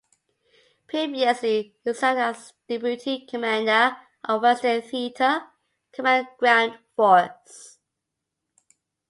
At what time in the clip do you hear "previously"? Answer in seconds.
0.87-1.75